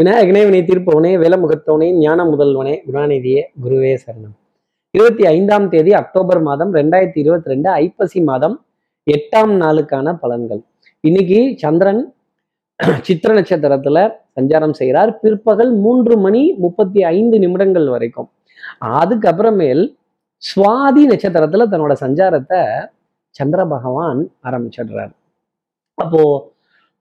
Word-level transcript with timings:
விநாயகனே 0.00 0.42
வினை 0.44 0.62
தீர்ப்பவனே 0.62 1.10
வேலமுகத்தவனே 1.22 1.92
ஞான 1.92 2.24
முதல்வனே 2.24 2.78
குணாநிதியே 2.86 3.42
குருவே 3.64 3.96
சரணம். 4.06 4.32
இருபத்தி 4.90 5.26
ஐந்தாம் 5.26 5.68
தேதி 5.68 5.92
அக்டோபர் 5.92 6.42
மாதம் 6.42 6.74
ரெண்டாயிரத்தி 6.74 7.18
இருபத்தி 7.18 7.50
ரெண்டு 7.50 7.70
ஐப்பசி 7.70 8.20
மாதம் 8.20 8.66
எட்டாம் 9.10 9.52
நாளுக்கான 9.56 10.18
பலன்கள். 10.22 10.62
இன்னைக்கு 11.00 11.54
சந்திரன் 11.56 12.14
சித்திர 13.02 13.34
நட்சத்திரத்துல 13.34 14.10
சஞ்சாரம் 14.40 14.70
செய்கிறார். 14.70 15.18
பிற்பகல் 15.18 15.74
மூன்று 15.74 16.18
மணி 16.18 16.52
முப்பத்தி 16.52 17.04
ஐந்து 17.04 17.38
நிமிடங்கள் 17.38 17.88
வரைக்கும். 17.88 18.30
அதுக்கப்புறமேல் 18.80 19.94
சுவாதி 20.42 21.04
நட்சத்திரத்துல 21.12 21.66
தன்னோட 21.72 21.96
சஞ்சாரத்தை 22.00 22.86
சந்திர 23.30 23.66
பகவான் 23.66 24.30
ஆரம்பிச்சிடுறார். 24.42 25.10
அப்போ 25.94 26.52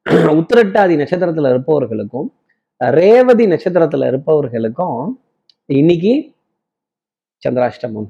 உத்திரட்டாதி 0.40 0.96
நட்சத்திரத்துல 0.96 1.50
இருப்பவர்களுக்கும் 1.50 2.34
ரேவதி 2.82 3.46
நட்சத்திரத்துல 3.46 4.08
இருப்பவர்களுக்கும் 4.08 5.00
இன்னைக்கு 5.66 6.14
சந்திராஷ்டமம். 7.44 8.08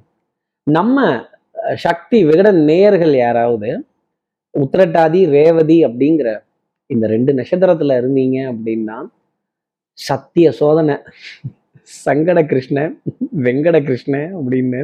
நம்ம 0.63 1.25
சக்தி 1.75 2.23
விகடன் 2.23 2.59
நேயர்கள் 2.63 3.15
யாராவது 3.15 3.69
உத்திரட்டாதி 4.53 5.29
ரேவதி 5.29 5.85
அப்படிங்கிற 5.85 6.29
இந்த 6.85 7.07
ரெண்டு 7.07 7.33
நட்சத்திரத்துல 7.33 7.97
இருந்தீங்க 8.01 8.37
அப்படின்னா 8.51 8.97
சத்திய 9.93 10.51
சோதனை 10.51 10.95
சங்கட 12.05 12.39
கிருஷ்ண 12.45 12.77
வெங்கட 13.43 13.83
கிருஷ்ண 13.83 14.15
அப்படின்னு 14.39 14.81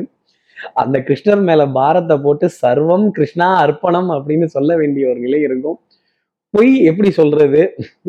அந்த 0.73 0.99
கிருஷ்ணர் 0.99 1.43
மேல 1.43 1.67
பாரத்தை 1.67 2.17
போட்டு 2.17 2.49
சர்வம் 2.62 3.07
கிருஷ்ணா 3.09 3.48
அர்ப்பணம் 3.55 4.09
அப்படின்னு 4.09 4.45
சொல்ல 4.45 4.76
வேண்டிய 4.76 5.09
ஒரு 5.09 5.20
நிலை 5.20 5.41
இருக்கும். 5.41 5.79
பொய் 6.55 6.72
எப்படி 6.90 7.09
சொல்றது? 7.20 7.62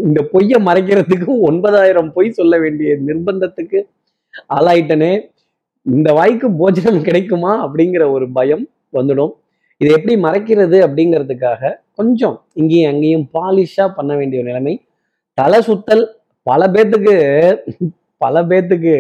இந்த 0.06 0.20
பொய்யை 0.32 0.58
மறைக்கிறதுக்கு 0.68 1.32
ஒன்பதாயிரம் 1.48 2.10
பொய் 2.16 2.36
சொல்ல 2.38 2.54
வேண்டிய 2.64 2.90
நிர்பந்தத்துக்கு 3.06 3.78
ஆளாயிட்டனே. 4.56 5.12
இந்த 5.86 6.08
வாய்க்கு 6.18 6.48
போஜனம் 6.60 7.04
கிடைக்குமா 7.08 7.52
அப்படிங்கிற 7.66 8.04
ஒரு 8.16 8.26
பயம் 8.38 8.64
வந்துடும். 8.98 9.32
இதை 9.80 9.90
எப்படி 9.96 10.14
மறைக்கிறது 10.26 10.76
அப்படிங்கிறதுக்காக 10.86 11.70
கொஞ்சம் 11.98 12.36
இங்கேயும் 12.60 12.90
அங்கேயும் 12.92 13.26
பாலிஷா 13.36 13.86
பண்ண 13.96 14.12
வேண்டிய 14.16 14.40
ஒரு 14.42 14.50
நிலைமை. 14.50 14.74
தலை 15.38 15.58
சுத்தல் 15.68 16.04
பல 16.46 16.68
பேத்துக்கு 16.74 17.14
பல 18.24 18.42
பேத்துக்கு 18.50 18.94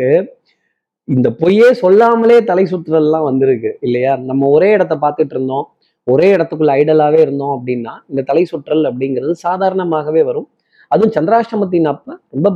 இந்த 1.08 1.28
பொய்யே 1.40 1.68
சொல்லாமலே 1.82 2.36
தலை 2.50 2.64
சுற்றுதல்லாம் 2.70 3.26
வந்திருக்கு 3.28 3.70
இல்லையா? 3.86 4.12
நம்ம 4.28 4.48
ஒரே 4.56 4.68
இடத்த 4.76 4.94
பார்த்துட்டு 5.02 5.34
இருந்தோம். 5.36 5.66
ஒரே 6.06 6.26
இடத்துக்குள்ள 6.36 6.72
ஐடலாகவே 6.80 7.20
இருந்தோம் 7.26 7.54
அப்படின்னா 7.56 7.92
இந்த 8.10 8.20
தலை 8.30 8.42
சுற்றல் 8.50 8.84
அப்படிங்கிறது 8.90 9.32
சாதாரணமாகவே 9.46 10.22
வரும். 10.28 10.48
அதுவும் 10.90 11.14
சந்திராஷ்டமத்தின் 11.16 11.88
அப்போ 11.92 12.12
ரொம்ப 12.34 12.48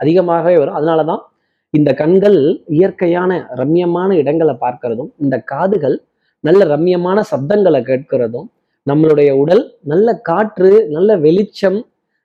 அதிகமாகவே 0.00 0.56
வரும். 0.62 0.76
அதனால 0.78 1.00
தான் 1.10 1.22
இந்த 1.74 1.90
கண்கள் 2.00 2.38
இயற்கையான 2.76 3.30
ரம்யமான 3.60 4.10
இடங்களை 4.22 4.54
பார்க்கறதும் 4.64 5.10
இந்த 5.24 5.36
காதுகள் 5.52 5.96
நல்ல 6.44 6.64
ரம்யமான 6.74 7.18
சப்தங்களை 7.32 7.80
கேட்கிறதும் 7.90 8.48
நம்மளுடைய 8.86 9.30
உடல் 9.42 9.64
நல்ல 9.92 10.08
காற்று 10.28 10.72
நல்ல 10.96 11.10
வெளிச்சம் 11.26 11.78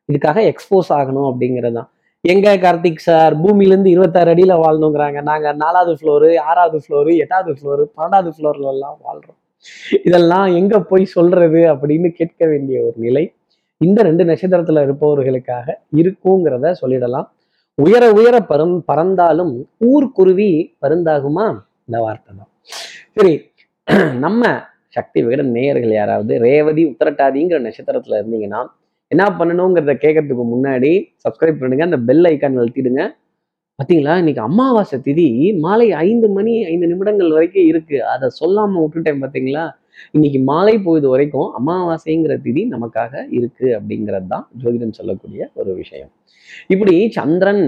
இதுக்காக 0.10 0.40
எக்ஸ்போஸ் 0.52 0.92
ஆகணும் 1.00 1.28
அப்படிங்கிறது 1.32 1.76
தான் 1.80 1.90
எங்க 2.24 2.48
கார்த்திக் 2.64 3.06
சார்? 3.08 3.34
பூமியிலேருந்து 3.44 3.94
இருபத்தாறு 3.96 4.32
அடியில் 4.34 4.62
வாழணுங்கிறாங்க. 4.64 5.20
நாங்கள் 5.30 5.60
நாலாவது 5.64 5.94
ஃப்ளோரு 6.00 6.30
ஆறாவது 6.50 6.80
ஃப்ளோரு 6.84 7.12
எட்டாவது 7.24 7.54
ஃப்ளோரு 7.58 7.84
பன்னெண்டாவது 7.96 8.32
ஃப்ளோர்ல 8.36 8.74
எல்லாம் 8.76 8.98
வாழ்றோம். 9.06 9.38
இதெல்லாம் 10.08 10.48
எங்க 10.60 10.76
போய் 10.92 11.06
சொல்றது 11.16 11.62
அப்படின்னு 11.74 12.10
கேட்க 12.20 12.42
வேண்டிய 12.52 12.78
ஒரு 12.88 12.98
நிலை. 13.06 13.24
இந்த 13.82 14.00
ரெண்டு 14.08 14.24
நட்சத்திரத்துல 14.24 14.84
இருப்பவர்களுக்காக 14.88 15.68
இருக்குங்கிறத 16.02 16.74
சொல்லிடலாம். 16.82 17.28
உயர 17.78 18.04
உயர 18.18 18.36
பறந் 18.50 18.76
பறந்தாலும் 18.90 19.54
ஊர்க்குருவி 19.92 20.50
பருந்தாகுமா? 20.84 21.46
இந்த 21.88 22.00
வார்த்தை 22.06 22.32
தான். 22.40 22.52
சரி 23.16 23.34
நம்ம 24.26 24.52
சக்தி 24.96 25.20
விகடன் 25.24 25.52
நேயர்கள் 25.58 25.94
யாராவது 26.00 26.34
ரேவதி 26.46 26.84
உத்தரட்டாதிங்கிற 26.92 27.60
நட்சத்திரத்துல 27.68 28.20
இருந்தீங்கன்னா 28.22 28.62
என்ன 29.12 29.24
பண்ணணுங்கிறத 29.40 29.94
கேட்கறதுக்கு 30.04 30.46
முன்னாடி 30.54 30.92
சப்ஸ்கிரைப் 31.24 31.62
பண்ணுங்க. 31.62 31.84
அந்த 31.90 32.00
பெல் 32.10 32.26
ஐக்கான் 32.30 32.60
அழுத்திடுங்க. 32.62 33.04
பாத்தீங்களா? 33.82 34.14
இன்னைக்கு 34.22 34.42
அமாவாசை 34.48 34.98
திதி 35.06 35.26
மாலை 35.64 35.86
ஐந்து 36.08 36.28
மணி 36.36 36.52
ஐந்து 36.72 36.88
நிமிடங்கள் 36.92 37.32
வரைக்கும் 37.36 37.68
இருக்கு. 37.70 37.98
அதை 38.14 38.28
சொல்லாம 38.40 38.82
விட்டுட்டேன் 38.82 39.22
பார்த்தீங்களா 39.24 39.64
இன்னைக்கு 40.16 40.40
மாலை 40.50 40.76
போயது 40.88 41.08
வரைக்கும் 41.14 41.48
அமாவாசைங்கிற 41.60 42.36
திதி 42.46 42.62
நமக்காக 42.74 43.24
இருக்கு 43.38 43.68
அப்படிங்கிறது 43.78 44.28
தான் 44.34 44.46
ஜோதிடம் 44.62 44.96
சொல்லக்கூடிய 45.00 45.50
ஒரு 45.60 45.72
விஷயம். 45.82 46.12
இப்படி 46.74 46.96
சந்திரன் 47.18 47.66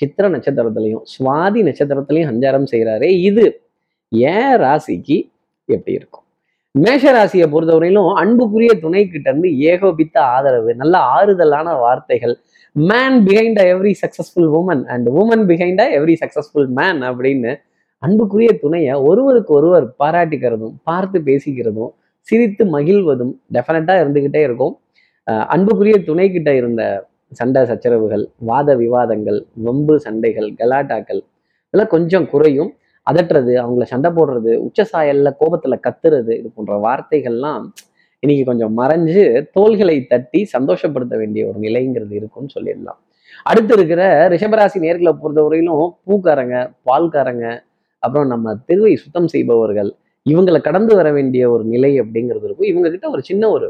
சித்திர 0.00 0.30
நட்சத்திரத்திலையும் 0.36 1.04
சுவாதி 1.14 1.62
நட்சத்திரத்திலையும் 1.68 2.30
சஞ்சாரம் 2.32 2.70
செய்கிறாரே 2.72 3.10
இது 3.28 3.46
ஏன் 4.34 4.56
ராசிக்கு 4.64 5.18
எப்படி 5.68 5.94
இருக்கும்? 6.00 6.24
மேஷ 6.74 7.12
ராசியை 7.18 7.46
பொறுத்தவரையிலும் 7.52 8.10
அன்புக்குரிய 8.22 8.72
துணை 8.84 9.02
கிட்ட 9.06 9.28
இருந்து 9.30 9.50
ஏகோபித்த 9.72 10.16
ஆதரவு 10.34 10.72
நல்ல 10.82 10.96
ஆறுதலான 11.16 11.68
வார்த்தைகள் 11.84 12.34
man 12.78 13.14
behind 13.26 13.60
every 13.72 13.92
successful 14.02 14.48
woman 14.58 14.84
and 14.84 15.08
woman 15.08 15.44
behind 15.50 15.82
every 15.98 16.14
successful 16.24 16.66
man 16.68 17.00
அப்படின்னு 17.02 17.52
அன்புக்குரிய 18.02 18.58
துணையை 18.58 18.94
ஒருவருக்கு 19.00 19.54
ஒருவர் 19.54 19.94
பாராட்டிக்கிறதும் 19.98 20.74
பார்த்து 20.84 21.18
பேசிக்கிறதும் 21.20 21.92
சிரித்து 22.20 22.64
மகிழ்வதும் 22.64 23.32
டெஃபினட்டாக 23.52 24.00
இருந்துகிட்டே 24.04 24.42
இருக்கும். 24.42 24.74
அஹ் 25.26 25.46
அன்புக்குரிய 25.46 26.04
துணை 26.04 26.30
கிட்ட 26.30 26.54
இருந்த 26.54 26.82
சண்டை 27.32 27.62
சச்சரவுகள் 27.62 28.24
வாத 28.38 28.76
விவாதங்கள் 28.76 29.46
வம்பு 29.54 30.00
சண்டைகள் 30.00 30.50
கலாட்டாக்கள் 30.52 31.22
இதெல்லாம் 31.66 31.90
கொஞ்சம் 31.90 32.28
குறையும். 32.30 32.72
அதட்டுறது 33.06 33.52
அவங்கள 33.64 33.82
சண்டை 33.82 34.10
போடுறது 34.10 34.56
உச்ச 34.56 34.86
சாயல்ல 34.92 35.28
கோபத்துல 35.40 35.74
கத்துறது 35.86 36.32
இது 36.38 36.52
போன்ற 36.54 36.74
வார்த்தைகள்லாம் 36.78 37.66
இன்னைக்கு 38.22 38.44
கொஞ்சம் 38.44 38.74
மறைஞ்சு 38.78 39.22
தோள்களை 39.56 39.96
தட்டி 40.12 40.40
சந்தோஷப்படுத்த 40.52 41.14
வேண்டிய 41.16 41.42
ஒரு 41.48 41.58
நிலைங்கிறது 41.64 42.14
இருக்கும்னு 42.18 42.54
சொல்லிடலாம். 42.56 42.98
அடுத்து 43.44 43.72
இருக்கிற 43.74 44.02
ரிஷபராசி 44.32 44.78
நேர்களை 44.84 45.12
பொறுத்தவரையிலும் 45.22 45.82
பூக்காரங்க 46.06 46.56
பால்காரங்க 46.88 47.44
அப்புறம் 48.02 48.28
நம்ம 48.28 48.54
தெருவை 48.68 48.94
சுத்தம் 48.94 49.28
செய்பவர்கள் 49.34 49.90
இவங்களை 50.26 50.60
கடந்து 50.60 50.92
வர 50.94 51.08
வேண்டிய 51.12 51.42
ஒரு 51.50 51.64
நிலை 51.64 51.92
அப்படிங்கிறது 52.00 52.46
இருக்கும். 52.46 52.70
இவங்க 52.72 52.88
கிட்ட 52.90 53.06
ஒரு 53.10 53.22
சின்ன 53.22 53.44
ஒரு 53.48 53.68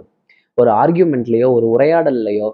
ஒரு 0.59 0.71
ஆர்கியூமெண்ட்லையோ 0.83 1.49
ஒரு 1.57 1.67
உரையாடல்லையோ 1.75 2.49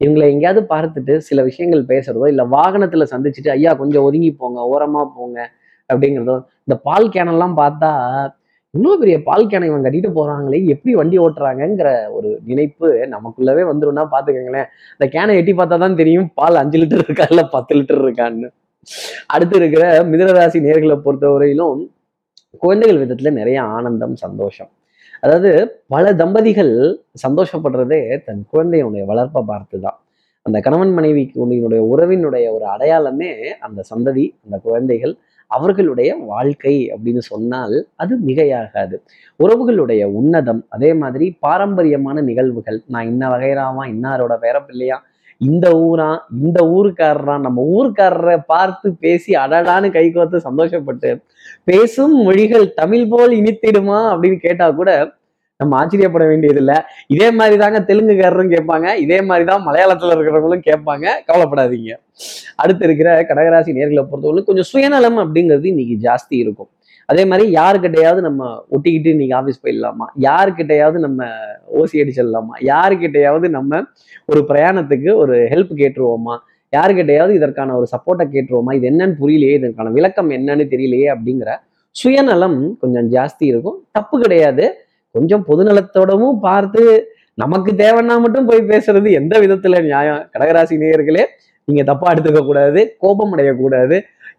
இவங்களை 0.00 0.26
எங்கேயாவது 0.32 0.62
பார்த்துட்டு 0.72 1.14
சில 1.28 1.42
விஷயங்கள் 1.42 1.84
பேசுறதோ 1.88 2.26
இல்லை 2.32 2.44
வாகனத்துல 2.56 3.04
சந்திச்சுட்டு 3.12 3.50
ஐயா 3.50 3.72
கொஞ்சம் 3.74 4.06
ஒதுங்கி 4.08 4.30
போங்க 4.40 4.60
ஓரமா 4.72 5.02
போங்க 5.16 5.38
அப்படிங்கிறதோ 5.90 6.36
இந்த 6.66 6.76
பால் 6.82 7.08
கேனெல்லாம் 7.08 7.54
பார்த்தா 7.58 7.90
இவ்வளோ 8.74 8.94
பெரிய 9.02 9.16
பால் 9.26 9.48
கேனை 9.50 9.66
இவன் 9.70 9.84
கட்டிட்டு 9.84 10.10
போறாங்களே 10.18 10.58
எப்படி 10.74 10.92
வண்டி 11.00 11.16
ஓட்டுறாங்கங்கிற 11.24 11.90
ஒரு 12.16 12.30
நினைப்பு 12.48 12.88
நமக்குள்ளவே 13.14 13.62
வந்துரும்னா 13.70 14.04
பாத்துக்கோங்களேன். 14.14 14.68
இந்த 14.96 15.06
கேனை 15.14 15.34
எட்டி 15.40 15.52
பார்த்தா 15.58 15.76
தான் 15.84 15.98
தெரியும் 16.00 16.28
பால் 16.38 16.60
அஞ்சு 16.62 16.78
லிட்டர் 16.82 17.04
இருக்கா 17.06 17.26
இல்ல 17.32 17.42
பத்து 17.54 17.74
லிட்டர் 17.78 18.02
இருக்கான்னு. 18.04 18.48
அடுத்து 19.34 19.56
இருக்கிற 19.60 19.84
மிதனராசி 20.12 20.58
நேர்களை 20.66 20.96
பொறுத்தவரையிலும் 21.06 21.78
குழந்தைகள் 22.64 23.00
விதத்துல 23.02 23.32
நிறைய 23.40 23.58
ஆனந்தம் 23.76 24.16
சந்தோஷம். 24.24 24.70
அதாவது 25.24 25.50
பல 25.94 26.12
தம்பதிகள் 26.22 26.74
சந்தோஷப்படுறதே 27.24 28.00
தன் 28.26 28.42
குழந்தையினுடைய 28.52 29.04
வளர்ப்பை 29.12 29.42
பார்த்து 29.52 29.78
தான் 29.86 29.98
அந்த 30.46 30.58
கணவன் 30.66 30.92
மனைவிக்கு 30.98 31.36
உன்னுடைய 31.44 31.82
உறவினுடைய 31.92 32.46
ஒரு 32.56 32.66
அடையாளமே 32.74 33.30
அந்த 33.66 33.80
சந்ததி 33.90 34.26
அந்த 34.44 34.56
குழந்தைகள். 34.66 35.14
அவர்களுடைய 35.50 36.10
வாழ்க்கை 36.26 36.74
அப்படின்னு 36.94 37.22
சொன்னால் 37.24 37.76
அது 37.94 38.14
மிகையாகாது. 38.26 38.96
உறவுகளுடைய 39.40 40.04
உன்னதம் 40.20 40.62
அதே 40.68 40.90
மாதிரி 40.94 41.36
பாரம்பரியமான 41.40 42.22
நிகழ்வுகள் 42.22 42.80
நான் 42.86 43.06
இன்ன 43.06 43.28
வகைராமா 43.28 43.84
இன்னாரோட 43.86 44.34
பேரப்பிள்ளையா 44.42 44.98
இந்த 45.40 45.66
ஊரா 45.86 46.10
இந்த 46.42 46.58
ஊருக்காரரா 46.66 47.34
நம்ம 47.38 47.62
ஊருக்காரரை 47.72 48.36
பார்த்து 48.46 48.88
பேசி 49.00 49.32
அடடான்னு 49.34 49.88
கை 49.90 50.06
கோர்த்து 50.08 50.38
சந்தோஷப்பட்டு 50.48 51.10
பேசும் 51.64 52.14
மொழிகள் 52.22 52.66
தமிழ் 52.74 53.06
போல் 53.08 53.32
இனித்திடுமா 53.32 53.98
அப்படின்னு 54.12 54.38
கேட்டா 54.38 54.68
கூட 54.70 54.90
நம்ம 55.58 55.76
ஆச்சரியப்பட 55.76 56.26
வேண்டியதில்லை. 56.26 56.74
இதே 57.06 57.30
மாதிரி 57.30 57.56
தாங்க 57.56 57.80
தெலுங்குக்காரரும் 57.80 58.54
கேட்பாங்க. 58.54 58.94
இதே 58.94 59.20
மாதிரி 59.20 59.46
தான் 59.46 59.66
மலையாளத்துல 59.66 60.12
இருக்கிறவங்களும் 60.14 60.64
கேட்பாங்க. 60.66 61.06
கவலைப்படாதீங்க. 61.26 61.92
அடுத்து 62.56 62.84
இருக்கிற 62.84 63.22
கடகராசி 63.22 63.72
நேர்களை 63.78 64.02
பொறுத்தவரை 64.02 64.44
கொஞ்சம் 64.44 64.68
சுயநலம் 64.72 65.18
அப்படிங்கிறது 65.18 65.64
இன்னைக்கு 65.64 66.10
ஜாஸ்தி 66.10 66.36
இருக்கும். 66.44 66.68
அதே 67.06 67.24
மாதிரி 67.24 67.52
யாருக்கிட்டையாவது 67.52 68.20
நம்ம 68.20 68.64
ஒட்டிக்கிட்டு 68.70 69.06
இன்னைக்கு 69.06 69.36
ஆஃபீஸ் 69.36 69.64
போயிடலாமா? 69.64 70.06
யாருக்கிட்டையாவது 70.20 70.98
நம்ம 70.98 71.24
ஓசி 71.74 71.92
அடிச்சிடலாமா? 71.92 72.54
யாருக்கிட்டையாவது 72.60 73.48
நம்ம 73.48 73.82
ஒரு 74.26 74.44
பிரயாணத்துக்கு 74.48 75.14
ஒரு 75.14 75.44
ஹெல்ப் 75.44 75.74
கேட்டுருவோமா? 75.74 76.38
யாருக்கிட்டையாவது 76.76 77.34
இதற்கான 77.34 77.76
ஒரு 77.76 77.86
சப்போர்ட்டை 77.96 78.26
கேட்டுருவோமா? 78.26 78.74
இது 78.74 78.90
என்னன்னு 78.90 79.14
புரியலையே 79.20 79.54
இதற்கான 79.54 79.90
விளக்கம் 79.90 80.30
என்னன்னு 80.30 80.66
தெரியலையே 80.72 81.16
அப்படிங்கிற 81.16 81.56
சுயநலம் 81.90 82.78
கொஞ்சம் 82.80 83.12
ஜாஸ்தி 83.12 83.46
இருக்கும். 83.52 83.86
தப்பு 83.92 84.20
கிடையாது. 84.20 84.85
கொஞ்சம் 85.16 85.44
பொதுநலத்தோடவும் 85.50 86.38
பார்த்து 86.46 86.84
நமக்கு 87.42 87.70
தேவைன்னா 87.82 88.14
மட்டும் 88.24 88.46
போய் 88.48 88.68
பேசுறது 88.70 89.08
எந்த 89.20 89.34
விதத்துல 89.42 89.80
நியாயம்? 89.88 90.22
கடகராசி 90.34 90.76
நேயர்களே 90.82 91.24
நீங்க 91.68 91.82
தப்பா 91.90 92.06
எடுத்துக்க 92.12 92.40
கூடாது 92.44 92.80
கோபம் 92.98 93.32
அடையக்கூடாது 93.36 93.96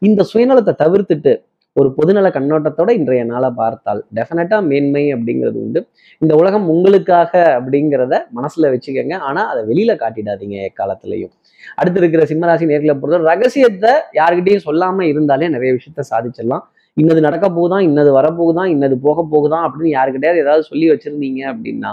இந்த 0.08 0.22
சுயநலத்தை 0.32 0.74
தவிர்த்துட்டு 0.84 1.34
ஒரு 1.74 1.90
பொதுநல 1.98 2.28
கண்ணோட்டத்தோட 2.36 2.90
இன்றைய 3.00 3.24
நாளை 3.32 3.50
பார்த்தால் 3.56 4.00
டெஃபினட்டா 4.16 4.58
மேன்மை 4.70 5.04
அப்படிங்கிறது 5.16 5.58
உண்டு. 5.64 5.80
இந்த 6.22 6.34
உலகம் 6.36 6.66
உங்களுக்காக 6.74 7.32
அப்படிங்கிறத 7.58 8.14
மனசுல 8.38 8.72
வச்சுக்கோங்க. 8.74 9.16
ஆனா 9.28 9.42
அதை 9.52 9.62
வெளியில 9.72 9.94
காட்டிடாதீங்க 10.04 10.56
எக்காலத்திலையும். 10.70 11.34
அடுத்து 11.80 12.00
இருக்கிற 12.02 12.24
சிம்மராசி 12.32 12.68
நேர்களை 12.72 12.96
பொறுத்த 13.02 13.30
ரகசியத்தை 13.32 13.94
யாருக்கிட்டையும் 14.20 14.66
சொல்லாம 14.66 15.06
இருந்தாலே 15.12 15.50
நிறைய 15.56 15.72
விஷயத்த 15.78 16.08
சாதிச்சிடலாம். 16.12 16.66
இன்னது 16.98 17.22
நடக்க 17.22 17.50
போகுதான் 17.50 17.80
இன்னது 17.82 18.12
வரப்போகுதான் 18.14 18.66
இன்னது 18.66 18.98
போக 18.98 19.28
போகுதான் 19.32 19.64
அப்படின்னு 19.66 19.92
யாருக்கிட்டையாவது 19.96 20.38
ஏதாவது 20.38 20.64
சொல்லி 20.64 20.92
வச்சிருந்தீங்க 20.92 21.42
அப்படின்னா 21.52 21.92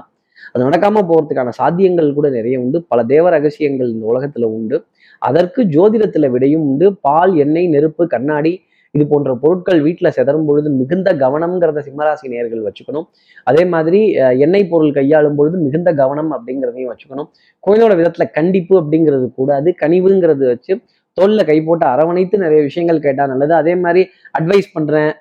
அது 0.54 0.64
நடக்காம 0.64 1.02
போறதுக்கான 1.02 1.50
சாத்தியங்கள் 1.58 2.12
கூட 2.12 2.28
நிறைய 2.28 2.60
உண்டு. 2.60 2.84
பல 2.88 3.04
தேவ 3.04 3.30
ரகசியங்கள் 3.30 3.88
இந்த 3.88 4.06
உலகத்துல 4.12 4.44
உண்டு. 4.50 4.76
அதற்கு 5.22 5.62
ஜோதிடத்துல 5.74 6.30
விடையும் 6.30 6.62
உண்டு. 6.62 6.94
பால் 7.00 7.34
எண்ணெய் 7.36 7.68
நெருப்பு 7.68 8.06
கண்ணாடி 8.06 8.52
இது 8.94 9.06
போன்ற 9.06 9.34
பொருட்கள் 9.34 9.82
வீட்டுல 9.82 10.08
செதறும் 10.16 10.46
பொழுது 10.46 10.70
மிகுந்த 10.70 11.14
கவனம்ங்கிறத 11.14 11.82
சிம்மராசி 11.86 12.26
நேர்கள் 12.28 12.66
வச்சுக்கணும். 12.66 13.06
அதே 13.46 13.64
மாதிரி 13.64 14.00
அஹ், 14.18 14.38
எண்ணெய் 14.38 14.68
பொருள் 14.68 14.92
கையாளும் 14.92 15.34
பொழுது 15.34 15.58
மிகுந்த 15.58 15.94
கவனம் 15.94 16.30
அப்படிங்கிறதையும் 16.32 16.92
வச்சுக்கணும். 16.92 17.28
கோயிலோட 17.64 17.92
விதத்துல 18.00 18.30
கண்டிப்பு 18.30 18.74
அப்படிங்கிறது 18.80 19.32
கூடாது. 19.34 19.74
கனிவுங்கிறது 19.82 20.46
வச்சு 20.46 20.74
தோல்ல 21.18 21.42
கை 21.50 21.56
போட்டு 21.66 21.84
அரவணைத்து 21.92 22.36
நிறைய 22.44 22.60
விஷயங்கள் 22.68 23.04
கேட்டால் 23.04 23.30
நல்லது. 23.32 23.52
அதே 23.62 23.74
மாதிரி 23.84 24.02
அட்வைஸ் 24.38 24.68
பண்ணுறேன் 24.76 25.12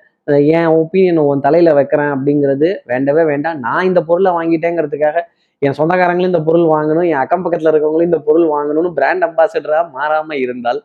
என் 0.58 0.70
ஒப்பீனியன் 0.80 1.20
உன் 1.30 1.44
தலையில் 1.46 1.76
வைக்கிறேன் 1.78 2.12
அப்படிங்கிறது 2.14 2.68
வேண்டவே 2.90 3.22
வேண்டாம். 3.30 3.58
நான் 3.66 3.86
இந்த 3.90 4.00
பொருளை 4.08 4.30
வாங்கிட்டேங்கிறதுக்காக 4.38 5.18
என் 5.66 5.76
சொந்தக்காரங்களும் 5.78 6.32
இந்த 6.32 6.40
பொருள் 6.48 6.66
வாங்கணும் 6.74 7.06
என் 7.10 7.20
அக்கம் 7.24 7.44
பக்கத்தில் 7.44 7.70
இருக்கவங்களும் 7.72 8.08
இந்த 8.10 8.20
பொருள் 8.28 8.46
வாங்கணும்னு 8.54 8.90
பிராண்ட் 8.98 9.26
அம்பாசிடராக 9.28 9.84
மாறாமல் 9.98 10.40
இருந்தால் 10.44 10.80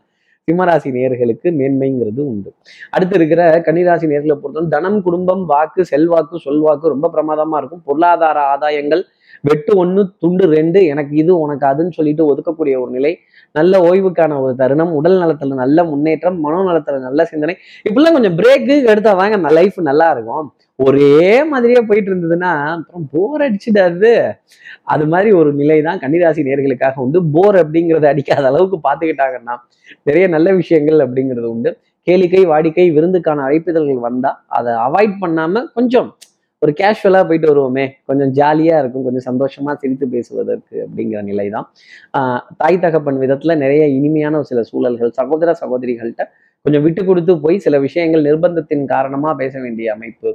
சிம்மராசி 0.47 0.89
நேர்களுக்கு 0.97 1.47
மேன்மைங்கிறது 1.59 2.21
உண்டு. 2.31 2.49
அடுத்து 2.95 3.15
இருக்கிற 3.19 3.41
கன்னிராசி 3.65 4.05
நேர்களை 4.11 4.35
பொறுத்தவரை 4.43 4.69
தனம் 4.75 4.99
குடும்பம் 5.07 5.43
வாக்கு 5.53 5.81
செல்வாக்கு 5.91 6.37
சொல்வாக்கு 6.45 6.93
ரொம்ப 6.93 7.09
பிரமாதமாக 7.15 7.59
இருக்கும். 7.61 7.83
பொருளாதார 7.89 8.37
ஆதாயங்கள் 8.53 9.03
வெட்டு 9.43 9.71
ஒண்ணு 9.81 10.01
துண்டு 10.23 10.45
ரெண்டு 10.57 10.79
எனக்கு 10.85 11.13
இது 11.15 11.31
உனக்கு 11.39 11.65
அதுன்னு 11.71 11.95
சொல்லிட்டு 11.97 12.23
ஒதுக்கக்கூடிய 12.31 12.75
ஒரு 12.81 12.91
நிலை 12.97 13.11
நல்ல 13.55 13.73
ஓய்வுக்கான 13.89 14.39
ஒரு 14.41 14.53
தருணம் 14.55 14.93
உடல் 14.99 15.19
நலத்துல 15.21 15.55
நல்ல 15.63 15.83
முன்னேற்றம் 15.83 16.39
மனோ 16.45 16.59
நலத்துல 16.69 16.99
நல்ல 17.07 17.25
சிந்தனை. 17.25 17.55
இப்படிலாம் 17.87 18.17
கொஞ்சம் 18.17 18.37
பிரேக்கு 18.39 18.75
எடுத்தா 18.91 19.13
வாங்க 19.21 19.51
லைஃப் 19.59 19.79
நல்லா 19.89 20.07
இருக்கும். 20.15 20.47
ஒரே 20.79 21.31
மாதிரியே 21.51 21.81
போயிட்டு 21.87 22.09
இருந்ததுன்னா 22.11 22.51
அப்புறம் 22.75 23.07
போர் 23.13 23.43
அடிச்சிடாது 23.47 24.11
அது. 24.93 25.05
மாதிரி 25.13 25.29
ஒரு 25.39 25.49
நிலை 25.61 25.77
தான் 25.87 25.99
கன்னிராசி 26.03 26.45
நேர்களுக்காக 26.47 27.01
உண்டு. 27.05 27.19
போர் 27.35 27.57
அப்படிங்கிறத 27.63 28.07
அடிக்காத 28.13 28.45
அளவுக்கு 28.51 28.79
பார்த்துக்கிட்டாங்கன்னா 28.87 29.55
நிறைய 30.09 30.27
நல்ல 30.35 30.53
விஷயங்கள் 30.61 31.03
அப்படிங்கிறது 31.05 31.47
உண்டு. 31.55 31.71
கேளிக்கை 32.07 32.41
வாடிக்கை 32.51 32.85
விருந்துக்கான 32.97 33.43
அழைப்பிதழ்கள் 33.47 34.05
வந்தா 34.07 34.31
அதை 34.57 34.71
அவாய்ட் 34.87 35.15
பண்ணாம 35.23 35.63
கொஞ்சம் 35.77 36.09
ஒரு 36.65 36.71
கேஷுவலாக 36.79 37.23
போயிட்டு 37.27 37.47
வருவோமே. 37.51 37.83
கொஞ்சம் 38.09 38.31
ஜாலியாக 38.39 38.81
இருக்கும். 38.83 39.03
கொஞ்சம் 39.07 39.25
சந்தோஷமாக 39.29 39.75
சிரித்து 39.81 40.05
பேசுவதற்கு 40.13 40.75
அப்படிங்கிற 40.85 41.19
நிலை 41.29 41.47
தான் 41.55 41.67
தாய் 42.61 42.81
தகப்பன் 42.83 43.19
விதத்தில் 43.23 43.59
நிறைய 43.63 43.83
இனிமையான 43.97 44.41
சில 44.49 44.61
சூழல்கள் 44.69 45.11
சகோதர 45.19 45.55
சகோதரிகள்கிட்ட 45.61 46.25
கொஞ்சம் 46.65 46.83
விட்டு 46.85 47.01
கொடுத்து 47.09 47.33
போய் 47.43 47.57
சில 47.65 47.75
விஷயங்கள் 47.87 48.25
நிர்பந்தத்தின் 48.29 48.85
காரணமாக 48.93 49.33
பேச 49.41 49.53
வேண்டிய 49.65 49.89
அமைப்பு 49.97 50.29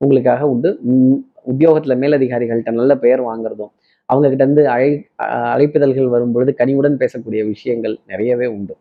உங்களுக்காக 0.00 0.48
உண்டு. 0.54 0.70
உத்தியோகத்தில் 1.52 2.00
மேலதிகாரிகள்கிட்ட 2.02 2.72
நல்ல 2.80 2.92
பெயர் 3.04 3.22
வாங்குறதும் 3.28 3.72
அவங்ககிட்ட 4.08 4.42
இருந்து 4.46 4.62
அழை 4.74 4.90
அழைப்பிதழ்கள் 5.54 6.12
வரும்பொழுது 6.14 6.50
கனிவுடன் 6.60 7.00
பேசக்கூடிய 7.02 7.40
விஷயங்கள் 7.52 7.94
நிறையவே 8.10 8.46
உண்டு. 8.56 8.74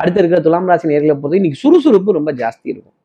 அடுத்து 0.00 0.20
இருக்கிற 0.20 0.40
துலாம் 0.46 0.68
ராசி 0.70 0.86
நேர்களை 0.92 1.14
பொறுத்து 1.22 1.40
இன்னைக்கு 1.40 1.62
சுறுசுறுப்பு 1.64 2.18
ரொம்ப 2.18 2.30
ஜாஸ்தி 2.42 2.68
இருக்கும். 2.72 2.96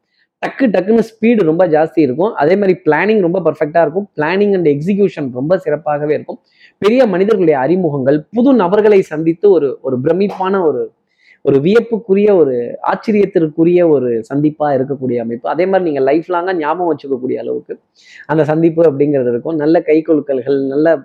டக்கு 0.46 0.66
டக்குன்னு 0.74 1.04
ஸ்பீடு 1.10 1.42
ரொம்ப 1.50 1.64
ஜாஸ்தி 1.76 2.00
இருக்கும். 2.08 2.34
அதே 2.42 2.56
மாதிரி 2.62 2.74
பிளானிங் 2.86 3.22
ரொம்ப 3.26 3.40
பர்ஃபெக்டாக 3.46 3.84
இருக்கும். 3.86 4.08
பிளானிங் 4.18 4.54
அண்ட் 4.58 4.70
எக்ஸிகியூஷன் 4.74 5.30
ரொம்ப 5.40 5.54
சிறப்பாகவே 5.64 6.14
இருக்கும். 6.18 6.40
பெரிய 6.84 7.02
மனிதர்களுடைய 7.14 7.58
அறிமுகங்கள் 7.66 8.18
புது 8.36 8.52
நபர்களை 8.62 9.00
சந்தித்து 9.12 9.48
ஒரு 9.58 9.70
ஒரு 9.88 9.98
பிரமிப்பான 10.04 10.62
ஒரு 10.70 10.84
ஒரு 11.48 11.58
வியப்புக்குரிய 11.66 12.30
ஒரு 12.42 12.56
ஆச்சரியத்திற்குரிய 12.92 13.82
ஒரு 13.96 14.10
சந்திப்பாக 14.30 14.72
இருக்கக்கூடிய 14.78 15.18
அமைப்பு. 15.26 15.46
அதே 15.54 15.66
மாதிரி 15.66 15.88
நீங்கள் 15.90 16.06
லைஃப் 16.10 16.30
லாங்காக 16.34 16.56
ஞாபகம் 16.64 16.90
வச்சுக்கக்கூடிய 16.92 17.38
அளவுக்கு 17.44 17.74
அந்த 18.32 18.44
சந்திப்பு 18.52 18.82
அப்படிங்கிறது 18.90 19.32
இருக்கும். 19.34 19.58
நல்ல 19.64 19.82
கை 19.90 19.98
கொழுக்கல்கள் 20.08 20.60
நல்ல 20.74 20.96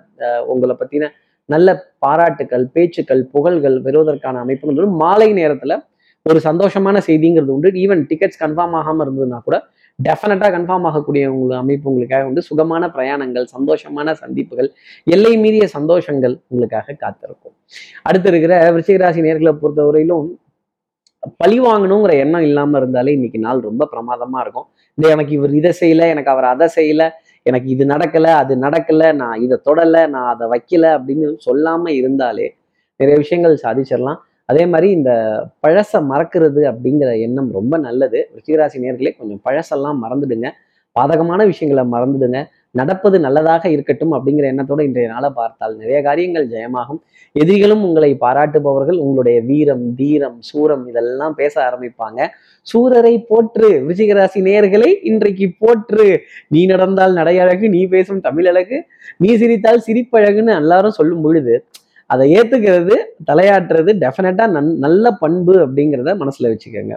உங்களை 0.53 0.75
பற்றின 0.81 1.09
நல்ல 1.49 1.69
பாராட்டுக்கள் 2.05 2.65
பேச்சுக்கள் 2.75 3.23
புகழ்கள் 3.35 3.77
பெறுவதற்கான 3.87 4.41
அமைப்புகள். 4.45 4.89
மாலை 5.03 5.29
நேரத்தில் 5.41 5.75
ஒரு 6.25 6.39
சந்தோஷமான 6.49 6.97
செய்திங்கிறது 7.07 7.51
உண்டு. 7.55 7.69
ஈவன் 7.83 8.01
டிக்கெட்ஸ் 8.09 8.39
கன்ஃபார்ம் 8.43 8.75
ஆகாம 8.79 9.03
இருந்ததுன்னா 9.05 9.39
கூட 9.47 9.57
டெஃபினட்டாக 9.99 10.49
கன்ஃபார்ம் 10.55 10.85
ஆகக்கூடிய 10.89 11.23
உங்களுக்கு 11.33 11.61
அமைப்பு 11.63 11.87
உங்களுக்காக 11.91 12.27
உண்டு. 12.29 12.41
சுகமான 12.49 12.83
பிரயாணங்கள் 12.95 13.45
சந்தோஷமான 13.55 14.13
சந்திப்புகள் 14.21 14.69
எல்லை 15.15 15.33
மீறிய 15.43 15.65
சந்தோஷங்கள் 15.75 16.35
உங்களுக்காக 16.51 16.95
காத்திருக்கும். 17.03 17.55
அடுத்து 18.07 18.29
இருக்கிற 18.33 18.53
விருச்சிகராசி 18.75 19.21
நேர்களை 19.27 19.53
பொறுத்தவரையிலும் 19.63 20.25
பழி 21.41 21.57
வாங்கணுங்கிற 21.67 22.13
எண்ணம் 22.23 22.45
இல்லாம 22.49 22.77
இருந்தாலே 22.81 23.11
இன்னைக்கு 23.17 23.39
நாள் 23.39 23.59
ரொம்ப 23.69 23.83
பிரமாதமா 23.93 24.39
இருக்கும். 24.45 24.67
இந்த 24.97 25.05
எனக்கு 25.15 25.33
இவர் 25.37 25.53
இதை 25.59 25.71
செய்யல 25.81 26.07
எனக்கு 26.13 26.33
அவர் 26.33 26.47
அதை 26.53 26.67
செய்யல 26.77 27.03
எனக்கு 27.49 27.67
இது 27.75 27.83
நடக்கல 27.85 28.27
அது 28.41 28.53
நடக்கல 28.65 29.13
நான் 29.21 29.39
இதை 29.45 29.57
தொடல 29.69 29.95
நான் 30.15 30.29
அதை 30.33 30.45
வைக்கல 30.53 30.85
அப்படின்னு 30.97 31.27
சொல்லாம 31.47 31.91
இருந்தாலே 31.99 32.47
நிறைய 32.99 33.15
விஷயங்கள் 33.23 33.63
சாதிச்சிடலாம். 33.65 34.19
அதே 34.53 34.65
மாதிரி 34.73 34.89
இந்த 34.91 35.11
பழசை 35.67 35.99
மறக்கிறது 36.11 36.61
அப்படிங்கிற 36.71 37.11
எண்ணம் 37.19 37.51
ரொம்ப 37.51 37.77
நல்லது. 37.77 38.19
ரிஷிகராசி 38.37 38.77
நேர்களே 38.85 39.11
கொஞ்சம் 39.19 39.43
பழசெல்லாம் 39.47 40.01
மறந்துடுங்க. 40.05 40.49
பாதகமான 40.95 41.41
விஷயங்களை 41.45 41.83
மறந்துடுங்க. 41.93 42.39
நடப்பது 42.79 43.17
நல்லதாக 43.19 43.69
இருக்கட்டும் 43.69 44.13
அப்படிங்கிற 44.13 44.45
எண்ணத்தோட 44.51 44.81
இன்றைய 44.81 45.09
நாளை 45.09 45.29
பார்த்தால் 45.35 45.73
நிறைய 45.77 46.01
காரியங்கள் 46.01 46.47
ஜெயமாகும். 46.47 46.99
எதிரிகளும் 47.33 47.83
உங்களை 47.83 48.17
பாராட்டுபவர்கள். 48.21 48.97
உங்களுடைய 49.05 49.41
வீரம் 49.41 49.85
தீரம் 49.95 50.37
சூரம் 50.39 50.85
இதெல்லாம் 50.87 51.35
பேச 51.35 51.55
ஆரம்பிப்பாங்க. 51.67 52.27
சூரரை 52.71 53.13
போற்று. 53.27 53.69
விருச்சிகராசி 53.87 54.41
நேயர்களை 54.47 54.91
இன்றைக்கு 55.03 55.47
போற்று. 55.59 56.07
நீ 56.47 56.65
நடந்தால் 56.65 57.13
நடையழகு 57.13 57.69
நீ 57.69 57.83
பேசும் 57.87 58.23
தமிழழகு. 58.23 58.79
நீ 59.17 59.35
சிரித்தால் 59.35 59.85
சிரிப்பழகுன்னு 59.87 60.55
எல்லாரும் 60.55 60.97
சொல்லும் 60.99 61.21
பொழுது 61.21 61.55
அதை 62.13 62.25
ஏத்துக்கிறது 62.37 62.95
தலையாட்டுறது 63.29 63.91
டெஃபினட்டா 64.03 64.45
நன் 64.55 64.71
நல்ல 64.85 65.11
பண்பு 65.23 65.53
அப்படிங்கிறத 65.65 66.13
மனசுல 66.21 66.51
வச்சுக்கோங்க. 66.53 66.95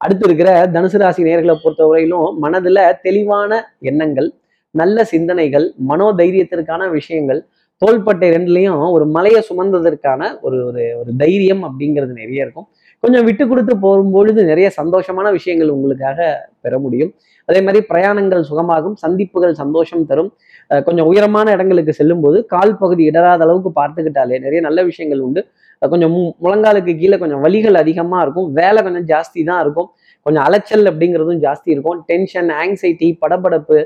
அடுத்து 0.00 0.24
இருக்கிற 0.28 0.50
தனுசு 0.74 0.98
ராசி 1.02 1.22
நேர்களை 1.28 1.54
பொறுத்தவரையிலும் 1.62 2.28
மனதுல 2.42 2.78
தெளிவான 3.06 3.52
எண்ணங்கள் 3.90 4.28
நல்ல 4.74 5.04
சிந்தனைகள் 5.12 5.66
மனோதைரியத்திற்கான 5.88 6.82
விஷயங்கள் 6.90 7.40
தோள்பட்டை 7.82 8.28
ரெண்டுலையும் 8.34 8.80
ஒரு 8.96 9.04
மலையை 9.16 9.40
சுமந்ததற்கான 9.48 10.20
ஒரு 10.46 10.58
ஒரு 10.68 10.84
ஒரு 11.00 11.10
தைரியம் 11.22 11.62
அப்படிங்கிறது 11.68 12.12
நிறைய 12.22 12.46
இருக்கும். 12.46 12.66
கொஞ்சம் 13.02 13.24
விட்டு 13.28 13.44
கொடுத்து 13.50 13.74
போகும்பொழுது 13.84 14.40
நிறைய 14.50 14.68
சந்தோஷமான 14.78 15.26
விஷயங்கள் 15.36 15.74
உங்களுக்காக 15.74 16.18
பெற 16.64 16.74
முடியும். 16.84 17.10
அதே 17.48 17.60
மாதிரி 17.66 17.80
பிரயாணங்கள் 17.90 18.42
சுகமாகும் 18.48 18.96
சந்திப்புகள் 19.02 19.54
சந்தோஷம் 19.60 20.02
தரும். 20.10 20.30
கொஞ்சம் 20.86 21.08
உயரமான 21.10 21.52
இடங்களுக்கு 21.56 21.92
செல்லும்போது 21.98 22.38
கால் 22.54 22.74
பகுதி 22.80 23.02
இடராத 23.10 23.42
அளவுக்கு 23.46 23.70
பார்த்துக்கிட்டாலே 23.80 24.38
நிறைய 24.46 24.60
நல்ல 24.66 24.82
விஷயங்கள் 24.90 25.22
உண்டு. 25.26 25.42
கொஞ்சம் 25.82 26.12
முழங்காலுக்கு 26.44 26.92
கீழே 27.00 27.16
கொஞ்சம் 27.22 27.42
வலிகள் 27.44 27.78
அதிகமாக 27.82 28.24
இருக்கும். 28.24 28.48
வேலை 28.60 28.82
கொஞ்சம் 28.86 29.06
ஜாஸ்தி 29.12 29.42
தான் 29.50 29.60
இருக்கும். 29.64 29.88
கொஞ்சம் 30.26 30.44
அலைச்சல் 30.48 30.84
அப்படிங்கிறதும் 30.90 31.40
ஜாஸ்தி 31.46 31.70
இருக்கும். 31.74 32.00
டென்ஷன் 32.10 32.50
ஆங்ஸைட்டி 32.62 33.10
படபடப்பு 33.22 33.78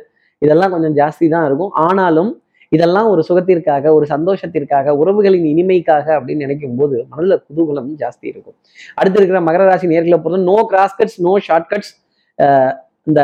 இதெல்லாம் 0.42 0.72
கொஞ்சம் 0.76 0.96
ஜாஸ்தி 1.00 1.26
தான் 1.34 1.46
இருக்கும். 1.48 1.72
ஆனாலும் 1.88 2.30
இதெல்லாம் 2.72 3.08
ஒரு 3.12 3.22
சுகத்திற்காக 3.28 3.92
ஒரு 3.96 4.06
சந்தோஷத்திற்காக 4.12 4.94
உறவுகளின் 5.00 5.46
இனிமைக்காக 5.52 6.06
அப்படின்னு 6.18 6.44
நினைக்கும் 6.46 6.78
போது 6.80 6.96
மனதில் 7.10 7.42
குதூகலம் 7.46 7.90
ஜாஸ்தி 8.02 8.26
இருக்கும். 8.32 8.56
அடுத்து 8.98 9.18
இருக்கிற 9.20 9.40
மகர 9.48 9.64
ராசி 9.70 9.92
நேர்களை 9.92 10.18
பொறுத்த 10.24 10.48
நோ 10.52 10.58
கிராஸ்கட்ஸ் 10.72 11.18
நோ 11.26 11.34
ஷார்ட்கட்ஸ் 11.48 11.92
இந்த 13.10 13.20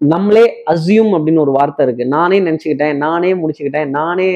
நம்மளே 0.00 0.44
அசியூம் 0.72 1.12
அப்படின்னு 1.16 1.44
ஒரு 1.44 1.52
வார்த்தை 1.58 1.82
இருக்கு. 1.86 2.04
நானே 2.16 2.38
நினச்சிக்கிட்டேன் 2.48 2.96
நானே 3.06 3.30
முடிச்சுக்கிட்டேன் 3.42 3.90
நானே 3.98 4.28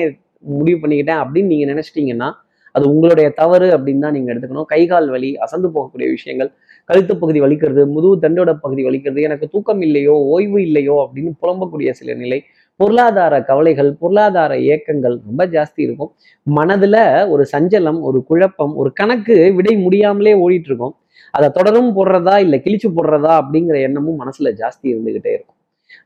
முடிவு 0.59 0.79
பண்ணிக்கிட்டேன் 0.83 1.21
அப்படின்னு 1.23 1.53
நீங்க 1.53 1.67
நினைச்சிட்டீங்கன்னா 1.73 2.29
அது 2.75 2.85
உங்களுடைய 2.93 3.29
தவறு 3.41 3.69
அப்படின்னு 3.77 4.05
தான் 4.05 4.15
நீங்க 4.17 4.29
எடுத்துக்கணும். 4.33 4.69
கை 4.73 4.83
கால் 4.91 5.09
வலி 5.15 5.31
அசந்து 5.45 5.69
போகக்கூடிய 5.75 6.09
விஷயங்கள் 6.17 6.51
கழுத்து 6.91 7.15
பகுதி 7.23 7.39
வலிக்கிறது 7.45 7.83
முதுகு 7.95 8.17
தண்டோட 8.25 8.51
பகுதி 8.65 8.83
வலிக்கிறது 8.87 9.21
எனக்கு 9.29 9.47
தூக்கம் 9.55 9.83
இல்லையோ 9.87 10.15
ஓய்வு 10.35 10.59
இல்லையோ 10.69 10.97
அப்படின்னு 11.05 11.33
புலம்பக்கூடிய 11.43 11.91
சில 12.01 12.15
நிலை 12.23 12.39
பொருளாதார 12.81 13.35
கவலைகள் 13.51 13.91
பொருளாதார 14.03 14.53
ஏக்கங்கள் 14.73 15.17
ரொம்ப 15.29 15.43
ஜாஸ்தி 15.55 15.81
இருக்கும். 15.87 16.11
மனதுல 16.59 16.97
ஒரு 17.33 17.45
சஞ்சலம் 17.53 18.01
ஒரு 18.09 18.19
குழப்பம் 18.31 18.75
ஒரு 18.81 18.91
கணக்கு 19.01 19.37
விடை 19.59 19.75
முடியாமலே 19.85 20.35
ஓடிட்டு 20.45 20.71
இருக்கும். 20.73 20.95
அதை 21.37 21.49
தொடரும் 21.59 21.91
போடுறதா 21.97 22.35
இல்லை 22.45 22.59
கிழிச்சு 22.67 22.89
போடுறதா 22.99 23.33
அப்படிங்கிற 23.41 23.79
எண்ணமும் 23.89 24.21
மனசுல 24.23 24.53
ஜாஸ்தி 24.61 24.87
இருந்துகிட்டே 24.93 25.33
இருக்கும். 25.37 25.57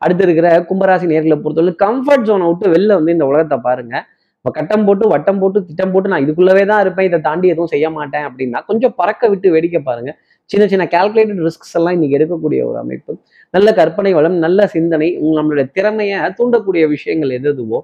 அடுத்து 0.04 0.24
இருக்கிற 0.26 0.48
கும்பராசி 0.70 1.06
நேர்களை 1.12 1.36
பொறுத்தவரை 1.44 1.74
கம்ஃபர்ட் 1.84 2.26
ஜோனை 2.28 2.46
விட்டு 2.50 2.66
வெளில 2.74 2.96
வந்து 2.98 3.14
இந்த 3.16 3.26
உலகத்தை 3.30 3.58
பாருங்க. 3.68 3.94
இப்போ 4.38 4.50
கட்டம் 4.58 4.84
போட்டு 4.86 5.04
வட்டம் 5.12 5.40
போட்டு 5.40 5.58
திட்டம் 5.66 5.92
போட்டு 5.94 6.10
நான் 6.12 6.24
இதுக்குள்ளவே 6.24 6.62
தான் 6.70 6.80
இருப்பேன். 6.84 7.06
இதை 7.08 7.18
தாண்டி 7.26 7.46
எதுவும் 7.52 7.70
செய்ய 7.72 7.86
மாட்டேன் 7.96 8.24
அப்படின்னா 8.28 8.60
கொஞ்சம் 8.70 8.94
பறக்க 9.00 9.28
விட்டு 9.32 9.52
வேடிக்கை 9.54 9.80
பாருங்க. 9.88 10.12
சின்ன 10.50 10.64
சின்ன 10.72 10.84
கால்குலேட்டட் 10.94 11.42
ரிஸ்க்ஸ் 11.46 11.76
எல்லாம் 11.78 11.94
இன்னைக்கு 11.96 12.16
எடுக்கக்கூடிய 12.18 12.60
ஒரு 12.70 12.78
அமைப்பு. 12.82 13.12
நல்ல 13.54 13.68
கற்பனை 13.78 14.10
வளம் 14.18 14.36
நல்ல 14.44 14.66
சிந்தனை 14.74 15.08
நம்மளுடைய 15.38 15.66
திறமையை 15.76 16.18
தூண்டக்கூடிய 16.38 16.84
விஷயங்கள் 16.94 17.32
எது 17.38 17.48
எதுவோ 17.52 17.78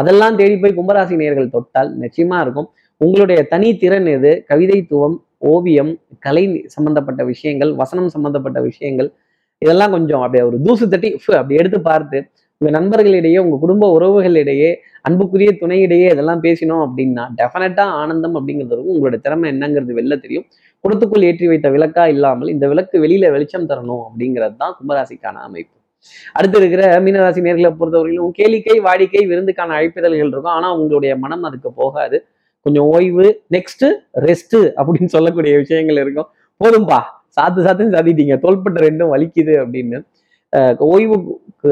அதெல்லாம் 0.00 0.36
தேடி 0.40 0.56
போய் 0.62 0.76
கும்பராசி 0.78 1.14
நேர்கள் 1.22 1.52
தொட்டால் 1.54 1.90
நிச்சயமா 2.02 2.38
இருக்கும். 2.44 2.68
உங்களுடைய 3.00 3.40
தனித்திறன் 3.52 4.08
எது? 4.16 4.32
கவிதைத்துவம் 4.50 5.16
ஓவியம் 5.52 5.92
கலை 6.26 6.44
சம்பந்தப்பட்ட 6.74 7.22
விஷயங்கள் 7.32 7.72
வசனம் 7.82 8.10
சம்பந்தப்பட்ட 8.14 8.58
விஷயங்கள் 8.70 9.08
இதெல்லாம் 9.62 9.94
கொஞ்சம் 9.96 10.22
அப்படியே 10.24 10.44
ஒரு 10.48 10.56
தூசு 10.64 10.84
தட்டி 10.92 11.08
ஃபு, 11.22 11.30
அப்படி 11.40 11.54
எடுத்து 11.60 11.78
பார்த்து 11.90 12.18
உங்க 12.60 12.70
நண்பர்களிடையே 12.76 13.38
உங்க 13.44 13.56
குடும்ப 13.62 13.84
உறவுகளிடையே 13.96 14.68
அன்புக்குரிய 15.08 15.50
துணையிடையே 15.62 16.06
இதெல்லாம் 16.14 16.42
பேசினோம் 16.46 16.82
அப்படின்னா 16.86 17.24
டெஃபினட்டா 17.40 17.84
ஆனந்தம் 18.02 18.36
அப்படிங்கிறது 18.38 18.72
இருக்கும் 18.74 18.94
உங்களோட 18.96 19.18
திறமை 19.26 19.46
என்னங்கிறது 19.52 19.96
வெளில 19.98 20.16
தெரியும். 20.24 20.46
குடத்துக்குள் 20.86 21.26
ஏற்றி 21.28 21.46
வைத்த 21.46 21.68
விளக்கா 21.70 22.06
இல்லாமல் 22.06 22.48
இந்த 22.48 22.68
விளக்கு 22.68 22.96
வெளியில 23.04 23.30
வெளிச்சம் 23.30 23.68
தரணும் 23.70 24.02
அப்படிங்கிறது 24.08 24.56
தான் 24.56 24.76
கும்பராசிக்கான 24.78 25.40
அமைப்பு. 25.48 25.74
அடுத்து 26.32 26.58
இருக்கிற 26.58 26.82
மீனராசி 27.00 27.40
நேர்களை 27.46 27.70
பொறுத்தவரையிலும் 27.78 28.32
கேளிக்கை 28.38 28.76
வாடிக்கை 28.86 29.22
விருந்துக்கான 29.30 29.74
அழைப்பிதழ்கள் 29.78 30.32
இருக்கும். 30.32 30.54
ஆனா 30.56 30.68
உங்களுடைய 30.76 31.16
மனம் 31.16 31.42
அதுக்கு 31.42 31.72
போகாது. 31.72 32.26
கொஞ்சம் 32.66 32.84
ஓய்வு 32.84 33.42
நெக்ஸ்ட் 33.56 33.86
ரெஸ்ட் 34.26 34.56
அப்படின்னு 34.78 35.04
சொல்லக்கூடிய 35.04 35.56
விஷயங்கள் 35.56 35.96
இருக்கும். 35.96 36.28
போதும்பா. 36.64 36.98
சாத்து 37.36 37.64
சாத்துன்னு 37.66 37.96
சாத்திட்டீங்க. 37.96 38.36
தோல்பட்ட 38.44 38.80
ரெண்டும் 38.88 39.12
வலிக்குது 39.14 39.54
அப்படின்னு. 39.62 39.98
ஓய்வுக்கு 40.90 41.70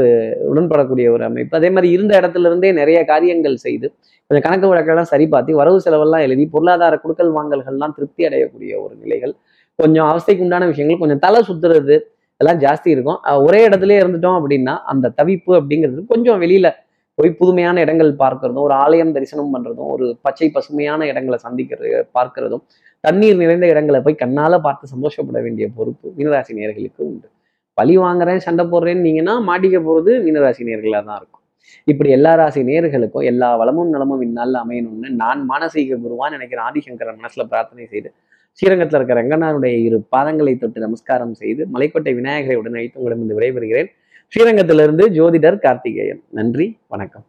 உடன்படக்கூடிய 0.51 1.07
ஒரு 1.15 1.25
அமைப்பு. 1.29 1.55
அதே 1.59 1.69
மாதிரி 1.75 1.89
இருந்த 1.97 2.13
இடத்துல 2.21 2.49
இருந்தே 2.51 2.71
நிறைய 2.81 2.99
காரியங்கள் 3.11 3.57
செய்து 3.67 3.87
கொஞ்சம் 4.31 4.45
கணக்கு 4.47 4.67
வழக்கெல்லாம் 4.71 5.11
சரி 5.13 5.27
பார்த்து 5.35 5.59
வரவு 5.61 5.79
செலவெல்லாம் 5.85 6.25
எழுதி 6.27 6.45
பொருளாதார 6.55 6.95
குடுக்கல் 7.05 7.33
வாங்கல்கள்லாம் 7.39 7.95
திருப்தி 7.97 8.23
அடையக்கூடிய 8.29 8.73
ஒரு 8.85 8.95
நிலைகள். 9.03 9.35
கொஞ்சம் 9.79 10.09
அவஸ்தைக்கு 10.11 10.45
உண்டான 10.47 10.67
விஷயங்கள் 10.73 11.03
கொஞ்சம் 11.03 11.23
தலை 11.27 11.41
சுத்துறது 11.49 11.97
எல்லாம் 12.41 12.61
ஜாஸ்தி 12.65 12.89
இருக்கும். 12.95 13.19
ஒரே 13.47 13.61
இடத்துல 13.69 13.99
இருந்துட்டோம் 14.01 14.39
அப்படின்னா 14.41 14.75
அந்த 14.93 15.13
தவிப்பு 15.21 15.53
அப்படிங்கிறது 15.61 16.03
கொஞ்சம் 16.15 16.41
வெளியில 16.45 16.71
போய் 17.19 17.31
புதுமையான 17.41 17.81
இடங்கள் 17.85 18.11
பார்க்கறதும் 18.23 18.65
ஒரு 18.69 18.75
ஆலயம் 18.85 19.13
தரிசனம் 19.17 19.53
பண்றதும் 19.55 19.91
ஒரு 19.95 20.07
பச்சை 20.27 20.49
பசுமையான 20.57 21.07
இடங்களை 21.11 21.39
சந்திக்கிறது 21.45 21.91
பார்க்கறதும் 22.19 22.65
தண்ணீர் 23.05 23.41
நிறைந்த 23.43 23.67
இடங்களை 23.75 24.01
போய் 24.07 24.21
கண்ணால 24.25 24.59
பார்த்து 24.67 24.93
சந்தோஷப்பட 24.95 25.41
வேண்டிய 25.47 25.69
பொறுப்பு 25.79 26.07
மீனராசி 26.19 26.59
நேர்களுக்கு 26.61 27.03
உண்டு. 27.11 27.29
பழி 27.75 27.99
வாங்குறேன் 27.99 28.37
சண்டை 28.37 28.65
போடுறேன்னு 28.65 29.07
நீங்கன்னா 29.09 29.35
மாட்டிக்க 29.51 29.79
போகிறது 29.83 30.13
மீனராசி 30.25 30.63
நேர்களாக 30.69 31.05
தான் 31.05 31.19
இருக்கும். 31.21 31.43
இப்படி 31.85 32.11
எல்லா 32.11 32.35
ராசி 32.35 32.61
நேர்களுக்கும் 32.63 33.25
எல்லா 33.25 33.57
வளமும் 33.57 33.91
நலமும் 33.91 34.21
இந்நாளில் 34.21 34.61
அமையணும்னு 34.63 35.09
நான் 35.23 35.41
மானசீக 35.51 35.99
குருவான் 36.05 36.31
நினைக்கிற 36.31 36.63
ஆதிசங்கரன் 36.63 37.21
மனசுல 37.21 37.45
பிரார்த்தனை 37.53 37.87
செய்து 37.87 38.15
ஸ்ரீரங்கத்தில் 38.59 38.99
இருக்கிற 38.99 39.21
ரங்கனாருடைய 39.23 39.77
இரு 39.87 40.07
பாதங்களை 40.17 40.59
தொட்டு 40.59 40.81
நமஸ்காரம் 40.81 41.35
செய்து 41.35 41.67
மலைக்கோட்டை 41.75 42.15
விநாயகரை 42.15 42.57
உடன் 42.57 42.75
அழைத்து 42.75 43.01
உங்களிடம் 43.01 43.39
விடைபெறுகிறேன். 43.39 43.91
ஸ்ரீரங்கத்திலிருந்து 44.33 45.07
ஜோதிடர் 45.19 45.59
கார்த்திகேயன். 45.59 46.23
நன்றி 46.31 46.79
வணக்கம். 46.89 47.25